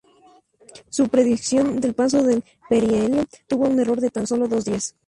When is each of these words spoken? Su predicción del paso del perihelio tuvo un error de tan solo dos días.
Su 0.89 1.09
predicción 1.09 1.79
del 1.79 1.93
paso 1.93 2.23
del 2.23 2.43
perihelio 2.67 3.23
tuvo 3.45 3.67
un 3.67 3.79
error 3.79 4.01
de 4.01 4.09
tan 4.09 4.25
solo 4.25 4.47
dos 4.47 4.65
días. 4.65 4.95